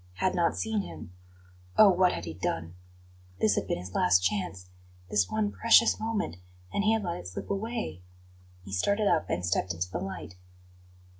[0.15, 1.13] Had not seen him
[1.77, 2.73] Oh, what had he done?
[3.39, 4.67] This had been his last chance
[5.11, 6.37] this one precious moment
[6.73, 8.01] and he had let it slip away.
[8.65, 10.33] He started up and stepped into the light.